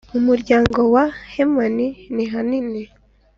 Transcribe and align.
Mu 0.11 0.19
muryango 0.27 0.79
wa 0.93 1.05
Hemani 1.33 1.87
nihanini 2.15 2.81